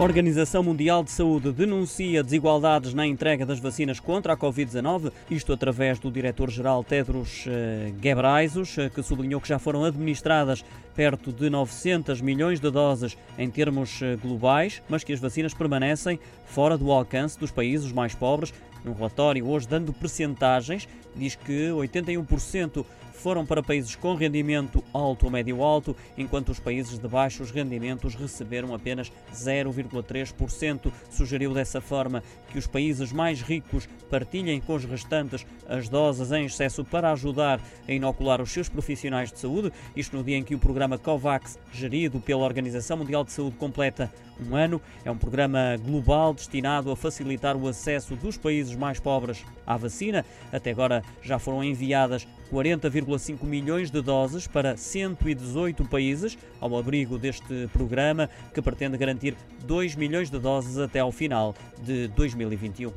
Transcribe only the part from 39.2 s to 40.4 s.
de saúde, isto no dia